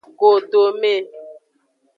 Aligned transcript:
Godome. 0.19 0.93